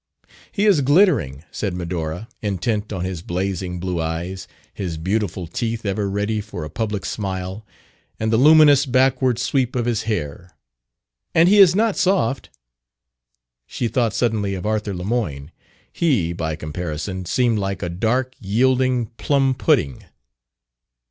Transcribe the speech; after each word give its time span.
"He 0.51 0.65
is 0.65 0.81
glittering." 0.81 1.43
said 1.51 1.75
Medora, 1.75 2.27
intent 2.41 2.91
on 2.91 3.05
his 3.05 3.21
blazing 3.21 3.79
blue 3.79 4.01
eyes, 4.01 4.47
his 4.73 4.97
beautiful 4.97 5.45
teeth 5.45 5.85
ever 5.85 6.09
ready 6.09 6.41
for 6.41 6.63
a 6.63 6.71
public 6.71 7.05
smile, 7.05 7.67
and 8.19 8.33
the 8.33 8.37
luminous 8.37 8.87
backward 8.87 9.37
sweep 9.37 9.75
of 9.75 9.85
his 9.85 10.01
hair; 10.09 10.55
"and 11.35 11.47
he 11.47 11.59
is 11.59 11.75
not 11.75 11.97
soft." 11.97 12.49
She 13.67 13.87
thought 13.87 14.13
suddenly 14.15 14.55
of 14.55 14.65
Arthur 14.65 14.95
Lemoyne; 14.95 15.51
he, 15.93 16.33
by 16.33 16.55
comparison, 16.55 17.25
seemed 17.25 17.59
like 17.59 17.83
a 17.83 17.87
dark, 17.89 18.33
yielding 18.39 19.05
plum 19.17 19.53
pudding. 19.53 20.05